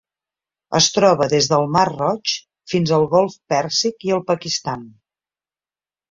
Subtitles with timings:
[0.77, 2.31] Es troba des del Mar Roig
[2.73, 4.89] fins al Golf Pèrsic i el Pakistan.